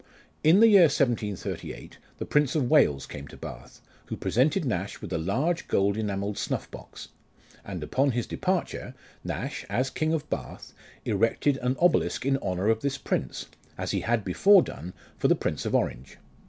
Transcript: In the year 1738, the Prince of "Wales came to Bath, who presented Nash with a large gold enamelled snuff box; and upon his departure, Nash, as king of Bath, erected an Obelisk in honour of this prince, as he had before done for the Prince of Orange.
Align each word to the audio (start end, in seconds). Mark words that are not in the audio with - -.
In 0.43 0.61
the 0.61 0.67
year 0.67 0.85
1738, 0.89 1.99
the 2.17 2.25
Prince 2.25 2.55
of 2.55 2.71
"Wales 2.71 3.05
came 3.05 3.27
to 3.27 3.37
Bath, 3.37 3.81
who 4.07 4.17
presented 4.17 4.65
Nash 4.65 4.99
with 4.99 5.13
a 5.13 5.19
large 5.19 5.67
gold 5.67 5.95
enamelled 5.95 6.39
snuff 6.39 6.71
box; 6.71 7.09
and 7.63 7.83
upon 7.83 8.09
his 8.13 8.25
departure, 8.25 8.95
Nash, 9.23 9.63
as 9.69 9.91
king 9.91 10.11
of 10.11 10.27
Bath, 10.27 10.73
erected 11.05 11.57
an 11.57 11.75
Obelisk 11.79 12.25
in 12.25 12.37
honour 12.37 12.67
of 12.67 12.81
this 12.81 12.97
prince, 12.97 13.45
as 13.77 13.91
he 13.91 13.99
had 14.01 14.23
before 14.25 14.63
done 14.63 14.93
for 15.19 15.27
the 15.27 15.35
Prince 15.35 15.67
of 15.67 15.75
Orange. 15.75 16.17